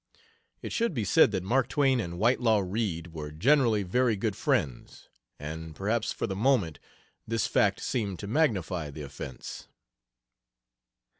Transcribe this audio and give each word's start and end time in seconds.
It 0.63 0.71
should 0.73 0.95
be 0.95 1.03
said 1.03 1.29
that 1.29 1.43
Mark 1.43 1.69
Twain 1.69 1.99
and 1.99 2.17
Whitelaw 2.17 2.61
Reid 2.65 3.13
were 3.13 3.29
generally 3.29 3.83
very 3.83 4.15
good 4.15 4.35
friends, 4.35 5.09
and 5.37 5.75
perhaps 5.75 6.11
for 6.11 6.25
the 6.25 6.35
moment 6.35 6.79
this 7.27 7.45
fact 7.45 7.79
seemed 7.79 8.17
to 8.17 8.27
magnify 8.27 8.89
the 8.89 9.03
offense. 9.03 9.67